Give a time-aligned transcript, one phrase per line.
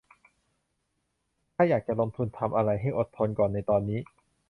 [1.55, 3.99] ถ้าอยากจะลงทุนทำอะไรให้อดทนก่อนในตอนนี้